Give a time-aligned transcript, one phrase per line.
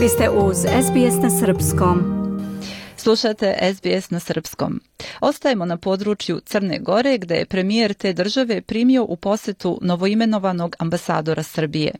[0.00, 2.20] Vi ste uz SBS na Srpskom.
[2.96, 4.80] Slušate SBS na srpskom.
[5.20, 11.42] Ostajemo na području Crne Gore gde je premijer te države primio u posetu novoimenovanog ambasadora
[11.42, 11.94] Srbije.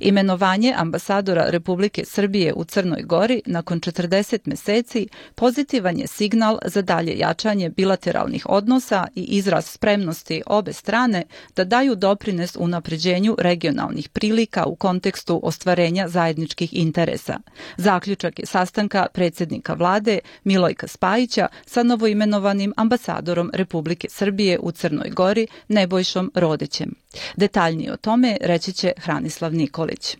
[0.00, 7.18] Imenovanje ambasadora Republike Srbije u Crnoj Gori nakon 40 meseci pozitivan je signal za dalje
[7.18, 11.24] jačanje bilateralnih odnosa i izraz spremnosti obe strane
[11.56, 17.38] da daju doprines u napređenju regionalnih prilika u kontekstu ostvarenja zajedničkih interesa.
[17.76, 25.46] Zaključak je sastanka predsednika vlade Milojka Spajića sa novoimenovanim ambasadorom Republike Srbije u Crnoj Gori
[25.68, 26.94] Nebojšom Rodećem.
[27.36, 30.16] Detaljnije o tome reći će Hranislav Nikolić.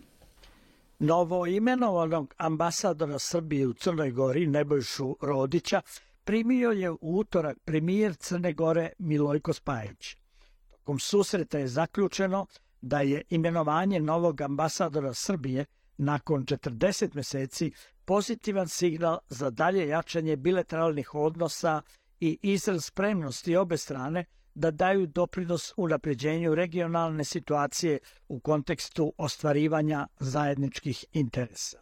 [0.99, 5.83] Novo imenovanog ambasadora Srbije u Crnoj Gori Nebojšu Rodića
[6.25, 10.17] primio je u utorak premijer Crne Gore Milojko Spajić.
[10.71, 12.47] Tokom susreta je zaključeno
[12.81, 15.65] da je imenovanje novog ambasadora Srbije
[15.97, 17.73] nakon 40 meseci
[18.05, 21.83] pozitivan signal za dalje jačanje bilateralnih odnosa
[22.21, 27.99] i izraz spremnosti obe strane da daju doprinos u napređenju regionalne situacije
[28.29, 31.79] u kontekstu ostvarivanja zajedničkih interesa.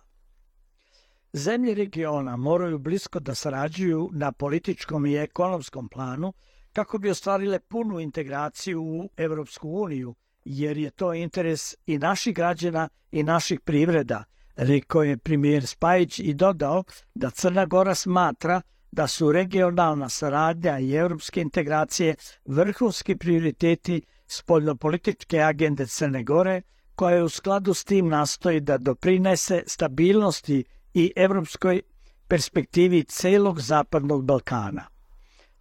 [1.33, 6.33] Zemlje regiona moraju blisko da sarađuju na političkom i ekonomskom planu
[6.73, 12.89] kako bi ostvarile punu integraciju u Evropsku uniju, jer je to interes i naših građana
[13.11, 14.25] i naših privreda,
[14.57, 20.95] rekao je premijer Spajić i dodao da Crna Gora smatra da su regionalna saradnja i
[20.95, 26.63] evropske integracije vrhunski prioriteti spoljnopolitičke agende Crne Gore,
[26.95, 30.65] koja je u skladu s tim nastoji da doprinese stabilnosti
[30.95, 31.83] i evropskoj
[32.29, 34.87] perspektivi celog Zapadnog Balkana.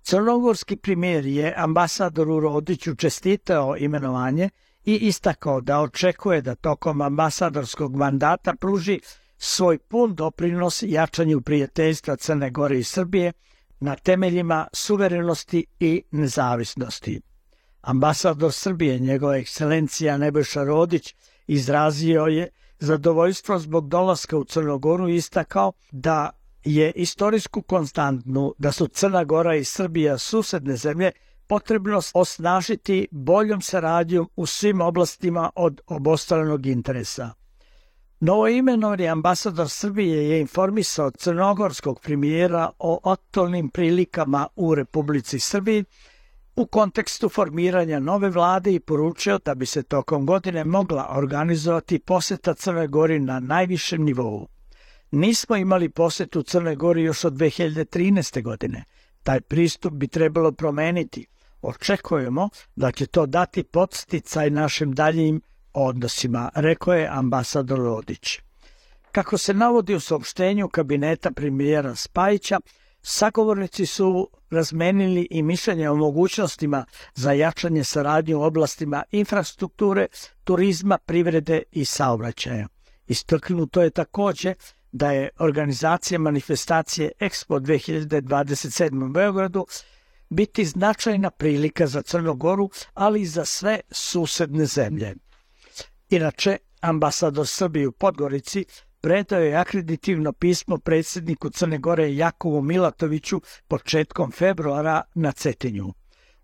[0.02, 4.50] Crnogorski primjer je ambasadoru Rodiću čestitao imenovanje
[4.86, 9.00] i istakao da očekuje da tokom ambasadorskog mandata pruži
[9.38, 13.34] svoj pun doprinos jačanju prijateljstva Crne Gore i Srbije
[13.79, 17.22] na temeljima suverenosti i nezavisnosti.
[17.81, 21.16] Ambasador Srbije, njegova ekscelencija Nebojša Rodić,
[21.47, 26.29] izrazio je zadovoljstvo zbog dolaska u Crnogoru i istakao da
[26.63, 31.12] je istorijsku konstantnu da su Crna Gora i Srbija susedne zemlje
[31.47, 37.31] potrebno osnažiti boljom saradnjom u svim oblastima od obostranog interesa.
[38.19, 45.83] Novoimenovani ambasador Srbije je informisao crnogorskog premijera o aktualnim prilikama u Republici Srbiji
[46.56, 52.53] u kontekstu formiranja nove vlade i poručio da bi se tokom godine mogla organizovati poseta
[52.53, 54.47] Crne Gori na najvišem nivou.
[55.11, 58.44] Nismo imali posetu Crne Gori još od 2013.
[58.44, 58.83] godine.
[59.23, 61.25] Taj pristup bi trebalo promeniti.
[61.61, 65.41] Očekujemo da će to dati podsticaj našim daljim
[65.85, 68.39] odnosima, rekao je ambasador Rodić.
[69.11, 72.59] Kako se navodi u saopštenju kabineta premijera Spajića,
[73.01, 80.07] sagovornici su razmenili i mišljenje o mogućnostima za jačanje saradnje u oblastima infrastrukture,
[80.43, 82.67] turizma, privrede i saobraćaja.
[83.07, 84.53] Istaknuto je takođe
[84.91, 89.65] da je organizacija manifestacije Expo 2027 u Beogradu
[90.29, 95.15] biti značajna prilika za Crnogoru, ali i za sve susedne zemlje.
[96.09, 98.66] Inače, ambasador Srbije u Podgorici
[99.01, 105.94] predao je akreditivno pismo predsjedniku Crne Gore Jakovu Milatoviću početkom februara na Cetinju.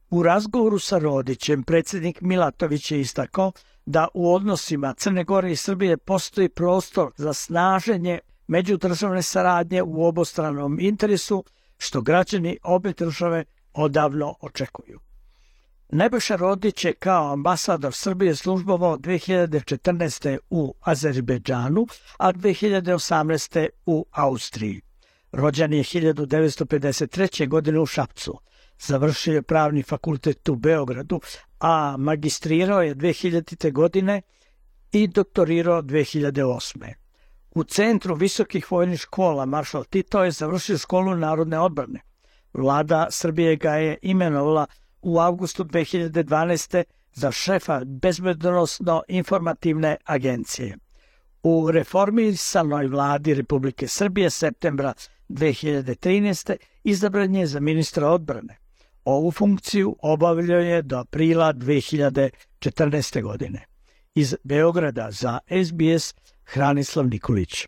[0.09, 3.51] U razgovoru sa Rodićem predsjednik Milatović je istakao
[3.85, 10.79] da u odnosima Crne Gore i Srbije postoji prostor za snaženje međudržavne saradnje u obostranom
[10.79, 11.43] interesu,
[11.77, 14.99] što građani obe države odavno očekuju.
[15.91, 20.37] Nebojša Rodić je kao ambasador Srbije službovao 2014.
[20.49, 23.67] u Azerbejdžanu, a 2018.
[23.85, 24.81] u Austriji.
[25.31, 27.47] Rođen je 1953.
[27.47, 28.39] godine u Šapcu.
[28.79, 31.19] Završio je pravni fakultet u Beogradu,
[31.59, 33.71] a magistrirao je 2000.
[33.71, 34.21] godine
[34.91, 36.93] i doktorirao 2008.
[37.55, 41.99] U Centru visokih vojnih škola Maršal Tito je završio školu narodne odbrane.
[42.53, 44.65] Vlada Srbije ga je imenovala
[45.03, 46.83] u avgustu 2012.
[47.13, 50.77] za šefa bezbednostno-informativne agencije.
[51.43, 54.93] U reformisanoj vladi Republike Srbije septembra
[55.29, 56.55] 2013.
[56.83, 58.57] izabran je za ministra odbrane.
[59.05, 63.21] Ovu funkciju obavljao je do aprila 2014.
[63.21, 63.65] godine.
[64.15, 67.67] Iz Beograda za SBS Hranislav Nikolić.